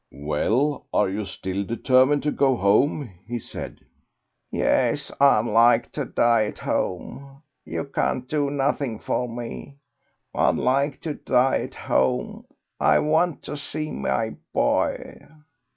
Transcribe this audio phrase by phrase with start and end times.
[0.13, 3.81] "Well, are you still determined to go home?" he said.
[4.49, 7.43] "Yes; I'd like to die at home.
[7.65, 9.75] You can't do nothing for me....
[10.33, 12.47] I'd like to die at home;
[12.79, 15.19] I want to see my boy."